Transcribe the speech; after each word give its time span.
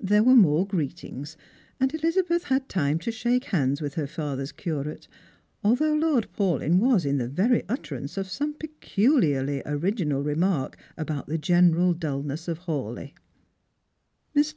There 0.00 0.22
were 0.22 0.34
more 0.34 0.66
greetings, 0.66 1.36
and 1.78 1.92
Elizabeth 1.92 2.44
had 2.44 2.66
time 2.66 2.98
to 3.00 3.12
shake 3.12 3.44
hands 3.44 3.82
with 3.82 3.92
her 3.92 4.06
father's 4.06 4.50
cui 4.50 4.88
ate, 4.90 5.06
although 5.62 5.92
Lord 5.92 6.28
Paulyn 6.32 6.78
was 6.78 7.04
in 7.04 7.18
the 7.18 7.28
very 7.28 7.62
utterance 7.68 8.16
of 8.16 8.26
some 8.30 8.54
peculiarly 8.54 9.60
original 9.66 10.22
remark 10.22 10.78
about 10.96 11.26
the 11.26 11.36
general 11.36 11.92
dulness 11.92 12.48
of 12.48 12.60
Hawleigh. 12.60 13.12
Mr. 14.34 14.54